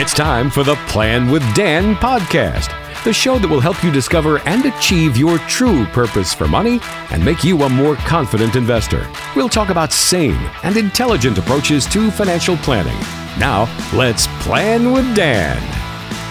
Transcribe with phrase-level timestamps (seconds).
[0.00, 4.38] It's time for the Plan with Dan podcast, the show that will help you discover
[4.46, 6.78] and achieve your true purpose for money
[7.10, 9.10] and make you a more confident investor.
[9.34, 12.96] We'll talk about sane and intelligent approaches to financial planning.
[13.40, 15.60] Now, let's plan with Dan.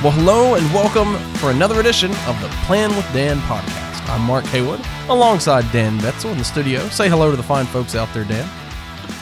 [0.02, 4.08] Well, hello and welcome for another edition of the Plan with Dan podcast.
[4.08, 4.80] I'm Mark Haywood,
[5.10, 6.88] alongside Dan Betzel in the studio.
[6.88, 8.48] Say hello to the fine folks out there, Dan.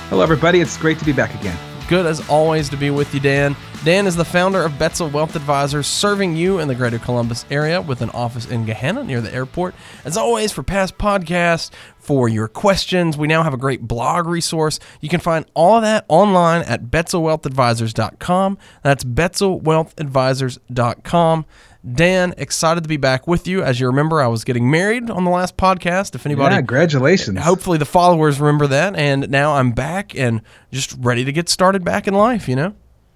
[0.09, 0.61] Hello, everybody.
[0.61, 1.57] It's great to be back again.
[1.87, 3.55] Good as always to be with you, Dan.
[3.85, 7.79] Dan is the founder of Betzel Wealth Advisors, serving you in the greater Columbus area
[7.79, 9.75] with an office in Gahanna near the airport.
[10.03, 11.69] As always, for past podcasts,
[11.99, 14.79] for your questions, we now have a great blog resource.
[15.01, 18.57] You can find all of that online at betzelwealthadvisors.com.
[18.81, 21.45] That's betzelwealthadvisors.com.
[21.93, 23.61] Dan, excited to be back with you.
[23.61, 26.15] As you remember, I was getting married on the last podcast.
[26.15, 27.39] If anybody, yeah, congratulations.
[27.39, 28.95] Hopefully, the followers remember that.
[28.95, 32.73] And now I'm back and just ready to get started back in life, you know?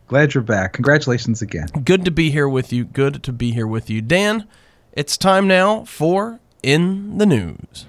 [0.10, 0.74] Glad you're back.
[0.74, 1.68] Congratulations again.
[1.84, 2.84] Good to be here with you.
[2.84, 4.02] Good to be here with you.
[4.02, 4.48] Dan,
[4.92, 7.86] it's time now for In the News.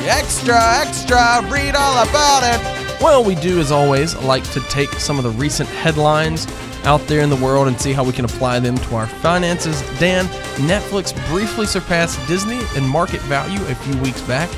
[0.00, 3.02] Extra, extra, read all about it.
[3.02, 6.46] Well, we do, as always, like to take some of the recent headlines
[6.84, 9.82] out there in the world and see how we can apply them to our finances.
[10.00, 10.24] Dan,
[10.66, 14.48] Netflix briefly surpassed Disney in market value a few weeks back.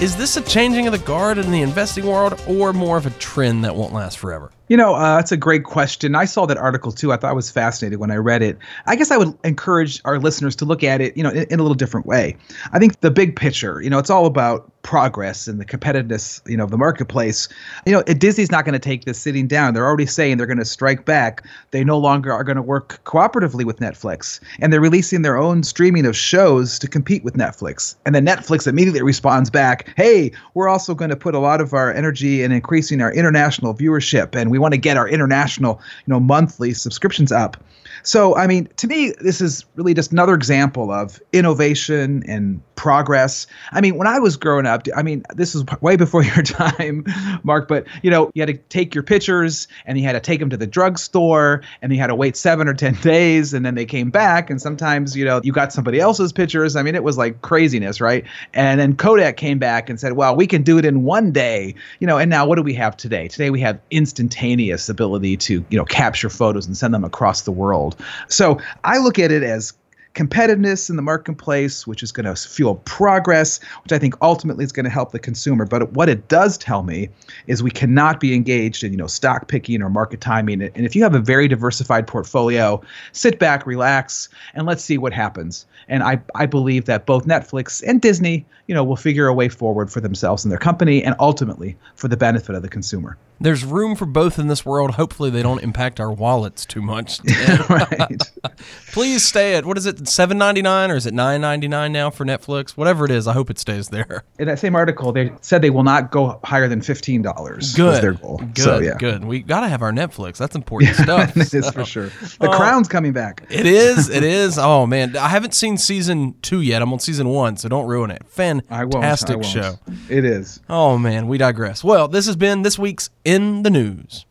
[0.00, 3.10] Is this a changing of the guard in the investing world or more of a
[3.10, 4.50] trend that won't last forever?
[4.68, 6.14] You know, uh, that's a great question.
[6.14, 7.12] I saw that article too.
[7.12, 8.58] I thought it was fascinating when I read it.
[8.86, 11.60] I guess I would encourage our listeners to look at it, you know, in, in,
[11.60, 12.36] a little different way.
[12.72, 16.56] I think the big picture, you know, it's all about progress and the competitiveness, you
[16.56, 17.48] know, of the marketplace.
[17.84, 19.74] You know, Disney's not going to take this sitting down.
[19.74, 21.44] They're already saying they're going to strike back.
[21.72, 25.64] They no longer are going to work cooperatively with Netflix, and they're releasing their own
[25.64, 27.96] streaming of shows to compete with Netflix.
[28.06, 31.74] And then Netflix immediately responds back, "Hey, we're also going to put a lot of
[31.74, 36.12] our energy in increasing our international viewership and we want to get our international, you
[36.12, 37.56] know, monthly subscriptions up.
[38.02, 43.46] So, I mean, to me, this is really just another example of innovation and progress.
[43.72, 47.04] I mean, when I was growing up, I mean, this was way before your time,
[47.42, 50.40] Mark, but you know, you had to take your pictures and you had to take
[50.40, 53.74] them to the drugstore and you had to wait seven or 10 days and then
[53.74, 54.50] they came back.
[54.50, 56.76] And sometimes, you know, you got somebody else's pictures.
[56.76, 58.24] I mean, it was like craziness, right?
[58.54, 61.74] And then Kodak came back and said, well, we can do it in one day,
[62.00, 63.28] you know, and now what do we have today?
[63.28, 67.52] Today we have instantaneous ability to, you know, capture photos and send them across the
[67.52, 67.96] world.
[68.28, 69.72] So I look at it as
[70.16, 74.72] competitiveness in the marketplace, which is going to fuel progress, which I think ultimately is
[74.72, 75.66] going to help the consumer.
[75.66, 77.10] But what it does tell me
[77.46, 80.62] is we cannot be engaged in, you know, stock picking or market timing.
[80.62, 82.82] And if you have a very diversified portfolio,
[83.12, 85.66] sit back, relax, and let's see what happens.
[85.88, 89.50] And I, I believe that both Netflix and Disney, you know, will figure a way
[89.50, 93.18] forward for themselves and their company and ultimately for the benefit of the consumer.
[93.38, 94.92] There's room for both in this world.
[94.92, 97.20] Hopefully, they don't impact our wallets too much.
[97.68, 98.18] right.
[98.92, 101.92] Please stay at what is it, seven ninety nine, or is it nine ninety nine
[101.92, 102.70] now for Netflix?
[102.70, 104.24] Whatever it is, I hope it stays there.
[104.38, 107.74] In that same article, they said they will not go higher than fifteen dollars.
[107.74, 108.02] Good.
[108.02, 108.38] their goal.
[108.38, 108.58] Good.
[108.58, 108.96] So, yeah.
[108.98, 109.24] Good.
[109.24, 110.38] We got to have our Netflix.
[110.38, 111.36] That's important stuff.
[111.36, 111.72] it is so.
[111.72, 112.10] for sure.
[112.40, 113.44] The uh, Crown's coming back.
[113.50, 114.08] It is.
[114.08, 114.58] It is.
[114.58, 116.80] Oh man, I haven't seen season two yet.
[116.80, 118.22] I'm on season one, so don't ruin it.
[118.28, 119.46] Fantastic I won't, I won't.
[119.46, 119.78] show.
[120.08, 120.60] It is.
[120.70, 121.84] Oh man, we digress.
[121.84, 124.24] Well, this has been this week's in the news.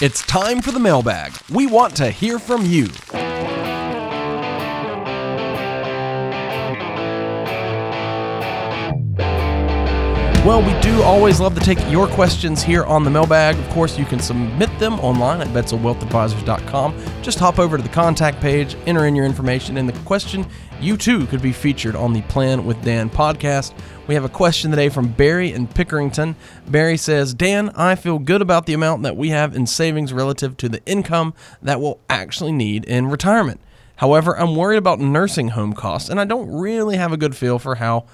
[0.00, 1.34] It's time for the mailbag.
[1.50, 2.88] We want to hear from you.
[10.44, 13.58] Well, we do always love to take your questions here on the mailbag.
[13.58, 17.22] Of course, you can submit them online at betzelwealthadvisors.com.
[17.22, 20.46] Just hop over to the contact page, enter in your information, and the question
[20.82, 23.72] you too could be featured on the Plan with Dan podcast.
[24.06, 26.34] We have a question today from Barry in Pickerington.
[26.68, 30.58] Barry says, Dan, I feel good about the amount that we have in savings relative
[30.58, 31.32] to the income
[31.62, 33.62] that we'll actually need in retirement.
[33.96, 37.58] However, I'm worried about nursing home costs, and I don't really have a good feel
[37.58, 38.04] for how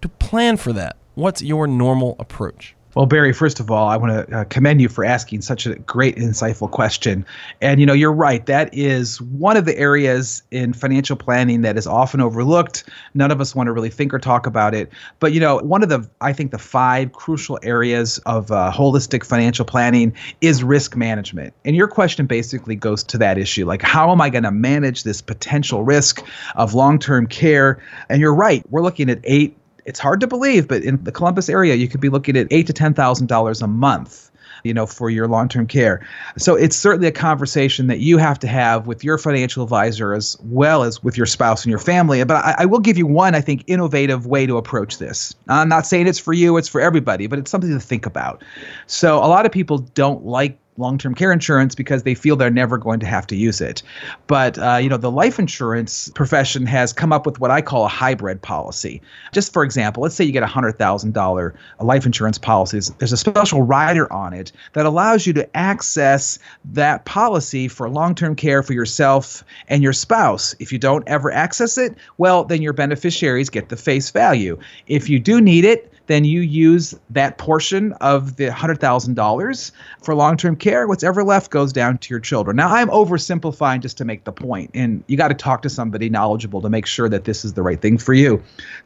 [0.00, 0.96] to plan for that.
[1.16, 2.74] What's your normal approach?
[2.94, 5.76] Well, Barry, first of all, I want to uh, commend you for asking such a
[5.76, 7.24] great, insightful question.
[7.62, 8.44] And, you know, you're right.
[8.44, 12.84] That is one of the areas in financial planning that is often overlooked.
[13.14, 14.92] None of us want to really think or talk about it.
[15.18, 19.24] But, you know, one of the, I think, the five crucial areas of uh, holistic
[19.24, 21.54] financial planning is risk management.
[21.64, 25.02] And your question basically goes to that issue like, how am I going to manage
[25.02, 26.22] this potential risk
[26.56, 27.82] of long term care?
[28.10, 28.62] And you're right.
[28.70, 29.56] We're looking at eight
[29.86, 32.66] it's hard to believe, but in the Columbus area, you could be looking at eight
[32.66, 34.30] to ten thousand dollars a month
[34.66, 36.06] you know for your long-term care.
[36.36, 40.36] So it's certainly a conversation that you have to have with your financial advisor as
[40.42, 42.22] well as with your spouse and your family.
[42.24, 45.34] But I, I, will give you one i think innovative way to approach this.
[45.48, 48.42] I'm not saying it's for you it's for everybody but it's something to think about.
[48.86, 52.78] So a lot of people don't like long-term care insurance because they feel they're never
[52.78, 53.82] going to have to use it.
[54.26, 57.84] But uh, you know, the life insurance profession has come up with what I call
[57.84, 59.02] a hybrid policy.
[59.32, 62.80] Just for example, let's say you get a hundred thousand dollar life insurance policy.
[62.98, 66.38] There's a special rider on it that allows you to access
[66.72, 70.54] that policy for long-term care for yourself and your spouse.
[70.58, 74.58] If you don't ever access it, well, then your beneficiaries get the face value.
[74.86, 79.72] If you do need it, then you use that portion of the $100,000
[80.02, 80.86] for long term care.
[80.86, 82.56] What's ever left goes down to your children.
[82.56, 86.08] Now, I'm oversimplifying just to make the point, and you got to talk to somebody
[86.08, 88.32] knowledgeable to make sure that this is the right thing for you.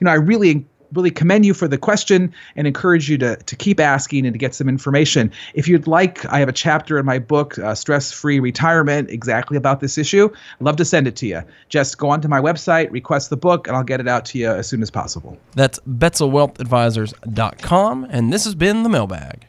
[0.00, 3.56] You know, I really really commend you for the question and encourage you to, to
[3.56, 5.30] keep asking and to get some information.
[5.54, 9.56] If you'd like, I have a chapter in my book, uh, Stress Free Retirement, exactly
[9.56, 10.28] about this issue.
[10.60, 11.42] I'd love to send it to you.
[11.68, 14.50] Just go onto my website, request the book, and I'll get it out to you
[14.50, 15.38] as soon as possible.
[15.54, 19.46] That's BetzelWealthAdvisors.com, and this has been the mailbag.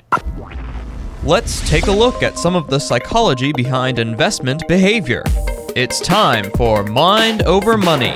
[1.23, 5.23] Let's take a look at some of the psychology behind investment behavior.
[5.75, 8.15] It's time for Mind Over Money.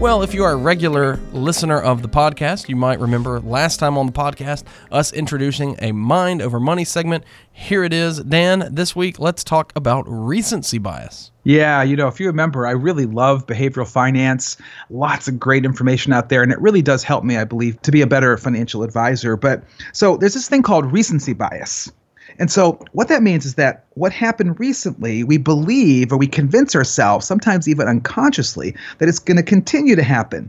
[0.00, 3.98] Well, if you are a regular listener of the podcast, you might remember last time
[3.98, 4.62] on the podcast
[4.92, 7.24] us introducing a mind over money segment.
[7.50, 8.20] Here it is.
[8.20, 11.32] Dan, this week let's talk about recency bias.
[11.42, 14.56] Yeah, you know, if you remember, I really love behavioral finance.
[14.88, 17.90] Lots of great information out there, and it really does help me, I believe, to
[17.90, 19.36] be a better financial advisor.
[19.36, 21.90] But so there's this thing called recency bias.
[22.38, 26.76] And so, what that means is that what happened recently, we believe or we convince
[26.76, 30.48] ourselves, sometimes even unconsciously, that it's going to continue to happen.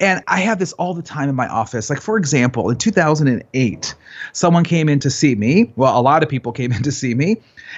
[0.00, 1.90] And I have this all the time in my office.
[1.90, 3.94] Like, for example, in 2008,
[4.32, 5.72] someone came in to see me.
[5.76, 7.36] Well, a lot of people came in to see me,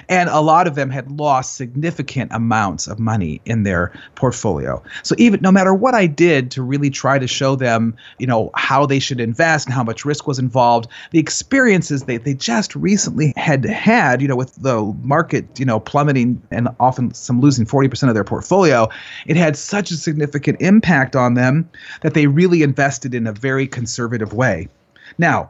[0.09, 4.81] and a lot of them had lost significant amounts of money in their portfolio.
[5.03, 8.51] So, even no matter what I did to really try to show them, you know,
[8.55, 12.75] how they should invest and how much risk was involved, the experiences they, they just
[12.75, 17.65] recently had had, you know, with the market, you know, plummeting and often some losing
[17.65, 18.87] 40% of their portfolio,
[19.27, 21.69] it had such a significant impact on them
[22.01, 24.67] that they really invested in a very conservative way.
[25.17, 25.49] Now,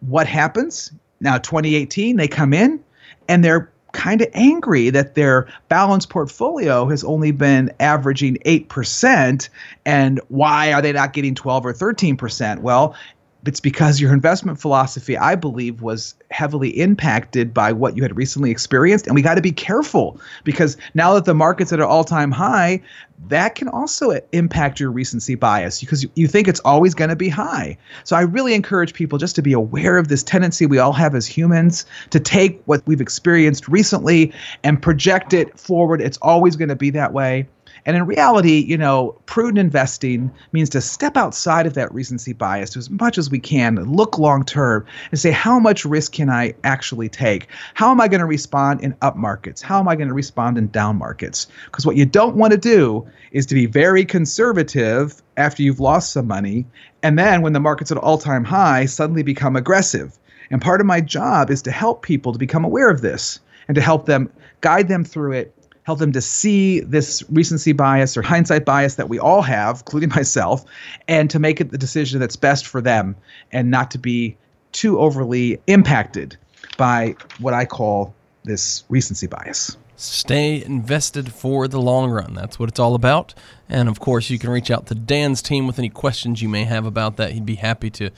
[0.00, 0.92] what happens?
[1.20, 2.82] Now, 2018, they come in
[3.28, 9.48] and they're kind of angry that their balanced portfolio has only been averaging 8%.
[9.84, 12.60] And why are they not getting 12 or 13%?
[12.60, 12.96] Well,
[13.44, 18.50] it's because your investment philosophy, I believe, was heavily impacted by what you had recently
[18.50, 19.06] experienced.
[19.06, 22.30] And we got to be careful because now that the market's at an all time
[22.30, 22.80] high,
[23.28, 27.28] that can also impact your recency bias because you think it's always going to be
[27.28, 27.76] high.
[28.04, 31.14] So I really encourage people just to be aware of this tendency we all have
[31.14, 34.32] as humans to take what we've experienced recently
[34.64, 36.00] and project it forward.
[36.00, 37.46] It's always going to be that way.
[37.84, 42.76] And in reality, you know, prudent investing means to step outside of that recency bias
[42.76, 46.54] as much as we can, look long term, and say, how much risk can I
[46.64, 47.48] actually take?
[47.74, 49.62] How am I going to respond in up markets?
[49.62, 51.48] How am I going to respond in down markets?
[51.66, 56.12] Because what you don't want to do is to be very conservative after you've lost
[56.12, 56.66] some money,
[57.02, 60.18] and then when the market's at all time high, suddenly become aggressive.
[60.50, 63.74] And part of my job is to help people to become aware of this and
[63.74, 64.30] to help them
[64.60, 69.08] guide them through it help them to see this recency bias or hindsight bias that
[69.08, 70.64] we all have, including myself,
[71.08, 73.16] and to make it the decision that's best for them
[73.50, 74.36] and not to be
[74.72, 76.36] too overly impacted
[76.78, 78.14] by what I call
[78.44, 79.76] this recency bias.
[79.96, 82.34] Stay invested for the long run.
[82.34, 83.34] That's what it's all about.
[83.68, 86.64] And of course, you can reach out to Dan's team with any questions you may
[86.64, 87.32] have about that.
[87.32, 88.10] He'd be happy to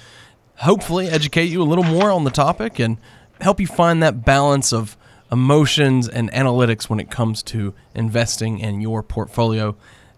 [0.57, 2.97] hopefully educate you a little more on the topic and
[3.41, 4.97] help you find that balance of
[5.31, 9.77] emotions and analytics when it comes to investing in your portfolio.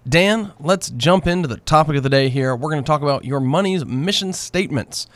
[0.08, 2.54] Dan, let's jump into the topic of the day here.
[2.54, 5.06] We're going to talk about your money's mission statements.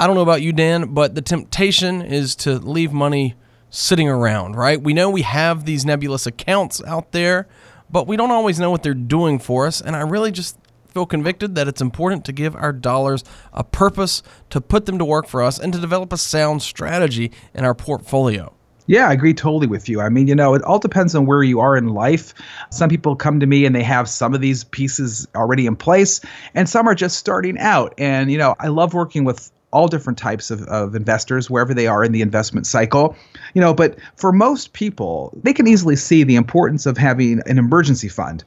[0.00, 3.34] I don't know about you, Dan, but the temptation is to leave money
[3.68, 4.80] sitting around, right?
[4.80, 7.46] We know we have these nebulous accounts out there,
[7.90, 9.80] but we don't always know what they're doing for us.
[9.80, 10.56] And I really just
[10.88, 15.04] feel convicted that it's important to give our dollars a purpose, to put them to
[15.04, 18.55] work for us, and to develop a sound strategy in our portfolio.
[18.86, 20.00] Yeah, I agree totally with you.
[20.00, 22.34] I mean, you know, it all depends on where you are in life.
[22.70, 26.20] Some people come to me and they have some of these pieces already in place,
[26.54, 27.94] and some are just starting out.
[27.98, 31.86] And, you know, I love working with all different types of, of investors wherever they
[31.86, 33.16] are in the investment cycle
[33.52, 37.58] you know but for most people they can easily see the importance of having an
[37.58, 38.44] emergency fund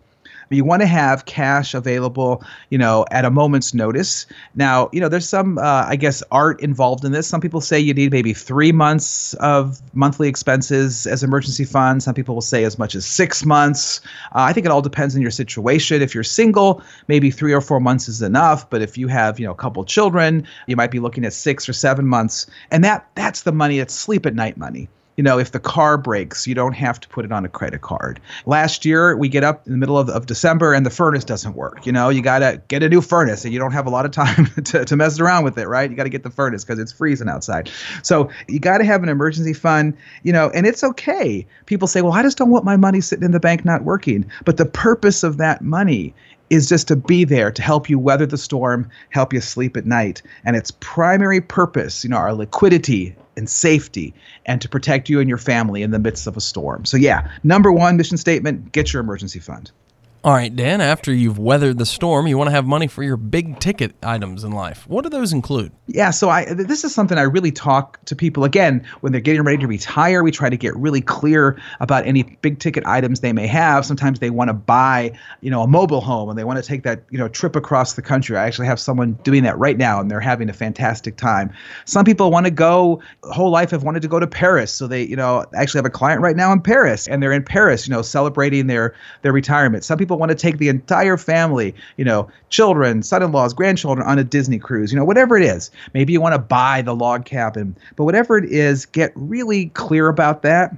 [0.49, 4.25] you want to have cash available, you know, at a moment's notice.
[4.55, 7.27] Now, you know, there's some, uh, I guess, art involved in this.
[7.27, 12.05] Some people say you need maybe three months of monthly expenses as emergency funds.
[12.05, 14.01] Some people will say as much as six months.
[14.33, 16.01] Uh, I think it all depends on your situation.
[16.01, 18.69] If you're single, maybe three or four months is enough.
[18.69, 21.69] But if you have, you know, a couple children, you might be looking at six
[21.69, 22.47] or seven months.
[22.71, 23.79] And that that's the money.
[23.79, 27.09] It's sleep at night money You know, if the car breaks, you don't have to
[27.09, 28.21] put it on a credit card.
[28.45, 31.55] Last year, we get up in the middle of, of December and the furnace doesn't
[31.55, 31.85] work.
[31.85, 34.05] You know, you got to get a new furnace and you don't have a lot
[34.05, 35.89] of time to, to mess around with it, right?
[35.91, 37.69] You got to get the furnace because it's freezing outside.
[38.01, 41.45] So you got to have an emergency fund, you know, and it's okay.
[41.65, 44.23] People say, well, I just don't want my money sitting in the bank not working.
[44.45, 46.13] But the purpose of that money
[46.49, 49.85] is just to be there to help you weather the storm, help you sleep at
[49.85, 50.21] night.
[50.45, 54.13] And its primary purpose, you know, our liquidity and safety
[54.45, 56.85] and to protect you and your family in the midst of a storm.
[56.85, 59.71] So yeah, number 1 mission statement, get your emergency fund.
[60.21, 63.15] All right, Dan, after you've weathered the storm, you want to have money for your
[63.15, 64.85] big ticket items in life.
[64.85, 65.71] What do those include?
[65.87, 69.43] Yeah, so I this is something I really talk to people again when they're getting
[69.43, 70.21] ready to retire.
[70.21, 73.85] We try to get really clear about any big ticket items they may have.
[73.85, 76.83] Sometimes they want to buy, you know, a mobile home and they want to take
[76.83, 78.35] that, you know, trip across the country.
[78.35, 81.49] I actually have someone doing that right now and they're having a fantastic time.
[81.85, 84.73] Some people want to go whole life have wanted to go to Paris.
[84.73, 87.43] So they, you know, actually have a client right now in Paris and they're in
[87.43, 89.85] Paris, you know, celebrating their their retirement.
[89.85, 94.17] Some people people want to take the entire family, you know, children, son-in-laws, grandchildren on
[94.17, 95.69] a Disney cruise, you know, whatever it is.
[95.93, 100.07] Maybe you want to buy the log cabin, but whatever it is, get really clear
[100.07, 100.75] about that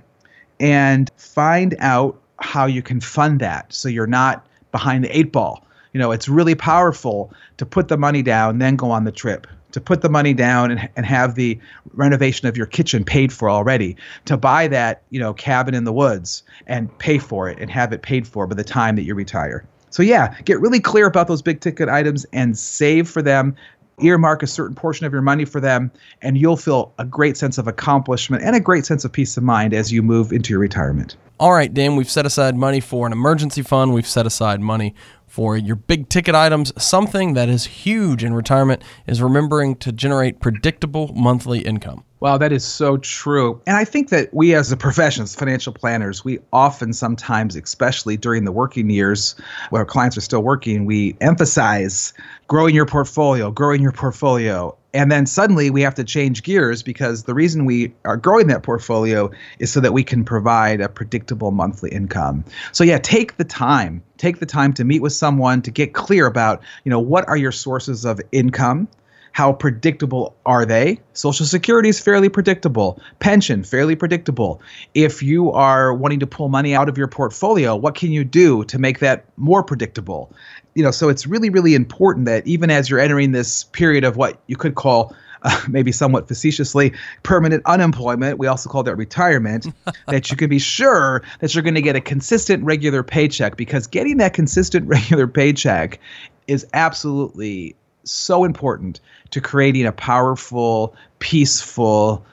[0.60, 5.66] and find out how you can fund that so you're not behind the eight ball.
[5.94, 9.48] You know, it's really powerful to put the money down, then go on the trip
[9.72, 11.60] to put the money down and, and have the
[11.94, 15.94] renovation of your kitchen paid for already to buy that you know cabin in the
[15.94, 19.16] woods and pay for it and have it paid for by the time that you
[19.16, 19.66] retire.
[19.90, 23.56] So yeah get really clear about those big ticket items and save for them
[24.00, 27.58] earmark a certain portion of your money for them and you'll feel a great sense
[27.58, 30.60] of accomplishment and a great sense of peace of mind as you move into your
[30.60, 31.16] retirement.
[31.40, 33.94] All right dan we've set aside money for an emergency fund.
[33.94, 34.96] We've set aside money
[35.32, 36.74] for your big ticket items.
[36.78, 42.04] Something that is huge in retirement is remembering to generate predictable monthly income.
[42.22, 43.60] Wow, that is so true.
[43.66, 48.16] And I think that we as a profession, as financial planners, we often sometimes, especially
[48.16, 49.34] during the working years
[49.72, 52.14] where clients are still working, we emphasize
[52.48, 54.78] growing your portfolio, growing your portfolio.
[54.94, 58.62] And then suddenly we have to change gears because the reason we are growing that
[58.62, 62.46] portfolio is so that we can provide a predictable monthly income.
[62.72, 66.28] So yeah, take the time, take the time to meet with someone to get clear
[66.28, 68.88] about, you know, what are your sources of income?
[69.32, 71.00] How predictable are they?
[71.14, 73.00] Social Security is fairly predictable.
[73.20, 74.62] Pension, fairly predictable.
[74.94, 78.64] If you are wanting to pull money out of your portfolio, what can you do
[78.66, 80.34] to make that more predictable?
[80.76, 84.18] You know, so it's really, really important that even as you're entering this period of
[84.18, 88.38] what you could call uh, maybe somewhat facetiously, permanent unemployment.
[88.38, 89.66] We also call that retirement.
[90.08, 93.88] that you can be sure that you're going to get a consistent, regular paycheck because
[93.88, 96.00] getting that consistent, regular paycheck
[96.48, 99.00] is absolutely so important
[99.32, 102.26] to creating a powerful, peaceful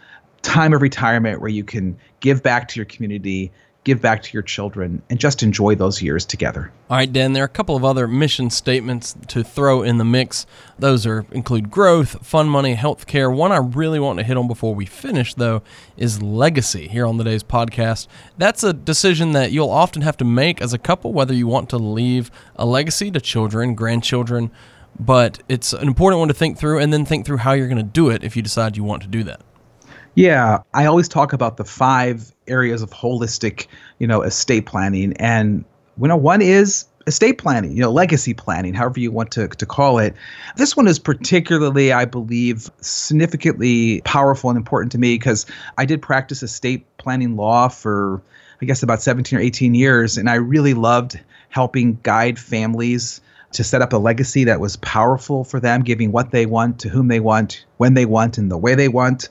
[0.43, 3.53] time of retirement where you can give back to your community,
[3.85, 6.71] give back to your children, and just enjoy those years together.
[6.91, 10.05] All right, Dan, there are a couple of other mission statements to throw in the
[10.05, 10.47] mix.
[10.79, 13.35] Those are include growth, fun money, healthcare.
[13.35, 15.63] One I really want to hit on before we finish, though,
[15.97, 18.09] is legacy here on the day's podcast.
[18.37, 21.71] That's a decision that you'll often have to make as a couple, whether you want
[21.71, 24.51] to leave a legacy to children, grandchildren,
[25.01, 27.77] but it's an important one to think through and then think through how you're going
[27.79, 29.41] to do it if you decide you want to do that.
[30.15, 33.67] Yeah, I always talk about the five areas of holistic,
[33.99, 35.65] you know, estate planning and
[36.01, 39.67] you know one is estate planning, you know, legacy planning, however you want to, to
[39.67, 40.15] call it.
[40.57, 45.47] This one is particularly, I believe, significantly powerful and important to me because
[45.79, 48.23] I did practice estate planning law for,
[48.61, 50.19] I guess, about 17 or 18 years.
[50.19, 55.45] And I really loved helping guide families to set up a legacy that was powerful
[55.45, 58.59] for them, giving what they want to whom they want, when they want, and the
[58.59, 59.29] way they want.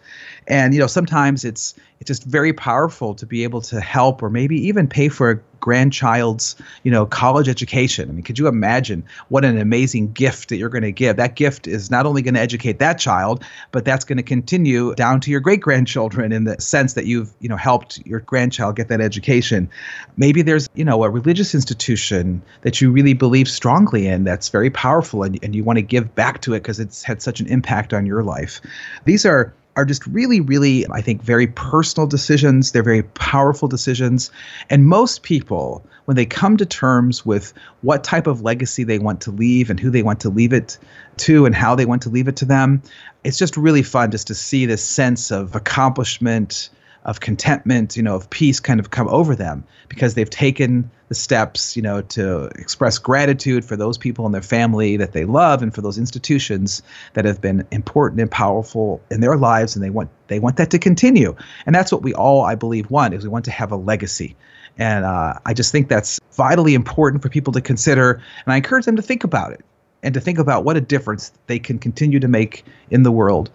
[0.47, 4.29] And you know, sometimes it's it's just very powerful to be able to help or
[4.29, 8.09] maybe even pay for a grandchild's you know college education.
[8.09, 11.17] I mean could you imagine what an amazing gift that you're going to give?
[11.17, 14.93] That gift is not only going to educate that child but that's going to continue
[14.95, 18.75] down to your great grandchildren in the sense that you've you know helped your grandchild
[18.75, 19.69] get that education.
[20.15, 24.69] Maybe there's you know a religious institution that you really believe strongly in that's very
[24.69, 27.47] powerful and, and you want to give back to it because it's had such an
[27.47, 28.61] impact on your life.
[29.05, 32.71] These are are just really, really, I think, very personal decisions.
[32.71, 34.31] They're very powerful decisions.
[34.71, 39.21] And most people, when they come to terms with what type of legacy they want
[39.21, 40.79] to leave and who they want to leave it
[41.17, 42.81] to and how they want to leave it to them,
[43.23, 46.71] it's just really fun just to see this sense of accomplishment,
[47.05, 51.15] of contentment, you know, of peace kind of come over them because they've taken the
[51.15, 55.61] steps, you know, to express gratitude for those people and their family that they love
[55.61, 56.81] and for those institutions
[57.13, 60.69] that have been important and powerful in their lives and they want they want that
[60.71, 61.35] to continue.
[61.65, 64.35] And that's what we all I believe want is we want to have a legacy.
[64.77, 68.21] And uh, I just think that's vitally important for people to consider.
[68.45, 69.63] And I encourage them to think about it
[70.03, 73.49] and to think about what a difference they can continue to make in the world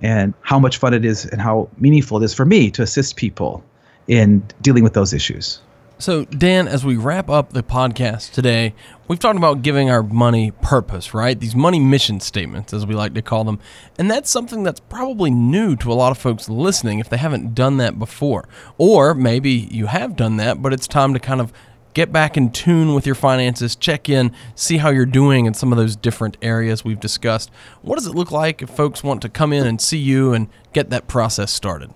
[0.00, 3.16] and how much fun it is and how meaningful it is for me to assist
[3.16, 3.64] people
[4.06, 5.60] in dealing with those issues.
[6.00, 8.72] So, Dan, as we wrap up the podcast today,
[9.08, 11.38] we've talked about giving our money purpose, right?
[11.38, 13.58] These money mission statements, as we like to call them.
[13.98, 17.52] And that's something that's probably new to a lot of folks listening if they haven't
[17.52, 18.48] done that before.
[18.78, 21.52] Or maybe you have done that, but it's time to kind of
[21.94, 25.72] get back in tune with your finances, check in, see how you're doing in some
[25.72, 27.50] of those different areas we've discussed.
[27.82, 30.48] What does it look like if folks want to come in and see you and
[30.72, 31.92] get that process started?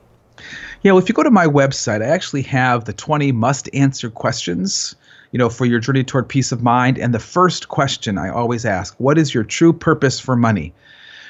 [0.83, 4.11] Yeah, well, if you go to my website, I actually have the 20 must answer
[4.11, 4.95] questions,
[5.31, 6.99] you know, for your journey toward peace of mind.
[6.99, 10.75] And the first question I always ask, what is your true purpose for money?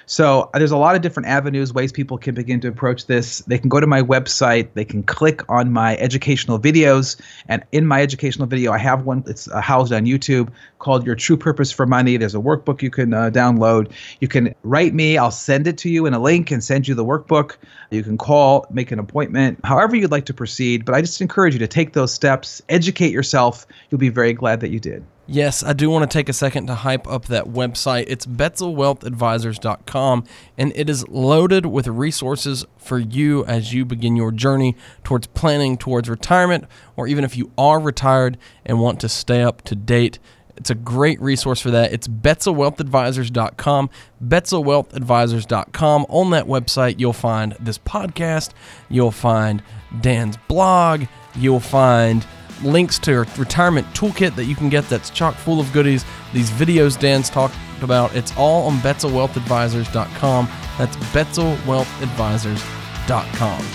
[0.06, 3.38] So uh, there's a lot of different avenues, ways people can begin to approach this.
[3.40, 7.86] They can go to my website, they can click on my educational videos, and in
[7.86, 11.70] my educational video, I have one that's uh, housed on YouTube called Your True Purpose
[11.70, 12.16] for Money.
[12.16, 13.92] There's a workbook you can uh, download.
[14.20, 16.94] You can write me, I'll send it to you in a link and send you
[16.94, 17.56] the workbook.
[17.90, 20.84] You can call, make an appointment, however you'd like to proceed.
[20.84, 23.66] But I just encourage you to take those steps, educate yourself.
[23.90, 25.04] You'll be very glad that you did.
[25.26, 28.06] Yes, I do want to take a second to hype up that website.
[28.08, 30.24] It's BetzelWealthAdvisors.com,
[30.58, 35.78] and it is loaded with resources for you as you begin your journey towards planning
[35.78, 36.64] towards retirement,
[36.96, 38.36] or even if you are retired
[38.66, 40.18] and want to stay up to date.
[40.56, 41.92] It's a great resource for that.
[41.92, 43.90] It's BetzelWealthAdvisors.com.
[44.24, 46.06] BetzelWealthAdvisors.com.
[46.08, 48.50] On that website, you'll find this podcast,
[48.88, 49.62] you'll find
[50.00, 51.04] Dan's blog,
[51.36, 52.26] you'll find
[52.64, 56.04] links to a retirement toolkit that you can get that's chock full of goodies.
[56.32, 60.48] These videos Dan's talked about, it's all on BetzelWealthAdvisors.com.
[60.78, 63.66] That's BetzelWealthAdvisors.com.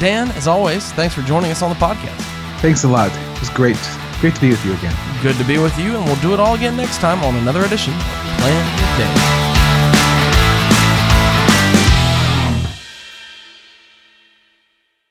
[0.00, 2.20] Dan, as always, thanks for joining us on the podcast.
[2.60, 3.10] Thanks a lot.
[3.10, 3.78] It was great.
[4.20, 4.94] Great to be with you again.
[5.22, 7.64] Good to be with you, and we'll do it all again next time on another
[7.64, 8.00] edition of
[8.38, 9.47] Plan with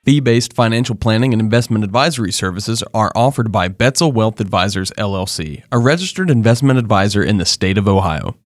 [0.08, 5.64] Fee based financial planning and investment advisory services are offered by Betzel Wealth Advisors LLC,
[5.70, 8.34] a registered investment advisor in the state of Ohio.